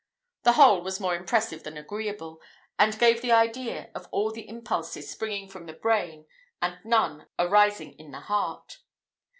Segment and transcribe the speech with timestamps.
[0.41, 2.41] The whole was more impressive than agreeable,
[2.79, 6.25] and gave the idea of all the impulses springing from the brain,
[6.59, 8.79] and none arising in the heart.